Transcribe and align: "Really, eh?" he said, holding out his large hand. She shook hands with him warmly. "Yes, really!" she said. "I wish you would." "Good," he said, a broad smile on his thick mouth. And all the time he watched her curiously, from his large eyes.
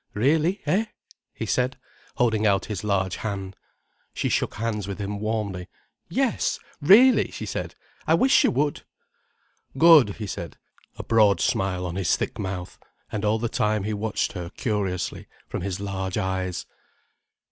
"Really, 0.15 0.61
eh?" 0.65 0.85
he 1.31 1.45
said, 1.45 1.77
holding 2.15 2.47
out 2.47 2.65
his 2.65 2.83
large 2.83 3.17
hand. 3.17 3.55
She 4.15 4.29
shook 4.29 4.55
hands 4.55 4.87
with 4.87 4.97
him 4.97 5.19
warmly. 5.19 5.67
"Yes, 6.09 6.57
really!" 6.81 7.29
she 7.29 7.45
said. 7.45 7.75
"I 8.07 8.15
wish 8.15 8.43
you 8.43 8.49
would." 8.49 8.81
"Good," 9.77 10.15
he 10.15 10.25
said, 10.25 10.57
a 10.97 11.03
broad 11.03 11.39
smile 11.39 11.85
on 11.85 11.97
his 11.97 12.15
thick 12.15 12.39
mouth. 12.39 12.79
And 13.11 13.23
all 13.23 13.37
the 13.37 13.47
time 13.47 13.83
he 13.83 13.93
watched 13.93 14.33
her 14.33 14.49
curiously, 14.49 15.27
from 15.47 15.61
his 15.61 15.79
large 15.79 16.17
eyes. 16.17 16.65